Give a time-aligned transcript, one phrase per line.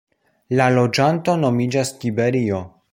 [0.61, 2.65] La loĝanto nomiĝas "tiberio".